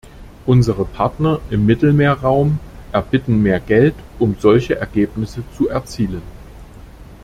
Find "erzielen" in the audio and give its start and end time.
5.69-6.23